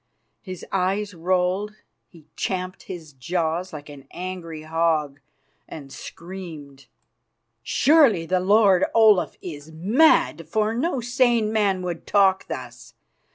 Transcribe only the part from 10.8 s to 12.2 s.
sane man would